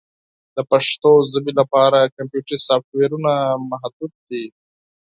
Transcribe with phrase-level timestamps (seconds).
[0.55, 3.33] د پښتو ژبې لپاره کمپیوټري سافټویرونه
[3.69, 4.45] محدود دي.